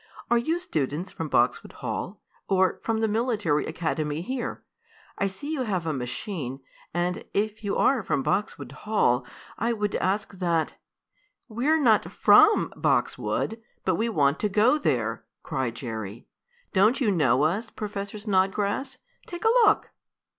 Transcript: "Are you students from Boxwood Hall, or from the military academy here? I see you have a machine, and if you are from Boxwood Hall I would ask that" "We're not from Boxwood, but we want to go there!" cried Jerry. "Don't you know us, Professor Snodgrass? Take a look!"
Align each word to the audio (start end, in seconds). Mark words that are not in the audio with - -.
"Are 0.31 0.37
you 0.39 0.57
students 0.57 1.11
from 1.11 1.29
Boxwood 1.29 1.73
Hall, 1.73 2.23
or 2.49 2.79
from 2.81 3.01
the 3.01 3.07
military 3.07 3.67
academy 3.67 4.21
here? 4.21 4.63
I 5.19 5.27
see 5.27 5.53
you 5.53 5.61
have 5.61 5.85
a 5.85 5.93
machine, 5.93 6.59
and 6.91 7.23
if 7.35 7.63
you 7.63 7.77
are 7.77 8.01
from 8.01 8.23
Boxwood 8.23 8.71
Hall 8.71 9.27
I 9.59 9.73
would 9.73 9.93
ask 9.93 10.39
that" 10.39 10.73
"We're 11.47 11.79
not 11.79 12.11
from 12.11 12.73
Boxwood, 12.75 13.61
but 13.85 13.93
we 13.93 14.09
want 14.09 14.39
to 14.39 14.49
go 14.49 14.79
there!" 14.79 15.23
cried 15.43 15.75
Jerry. 15.75 16.27
"Don't 16.73 16.99
you 16.99 17.11
know 17.11 17.43
us, 17.43 17.69
Professor 17.69 18.17
Snodgrass? 18.17 18.97
Take 19.27 19.45
a 19.45 19.49
look!" 19.67 19.91